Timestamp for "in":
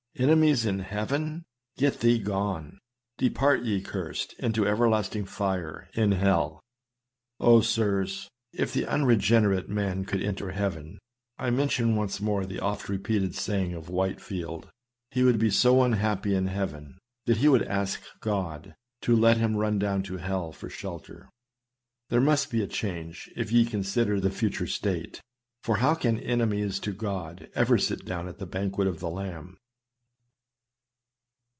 0.65-0.79, 5.93-6.11, 16.35-16.47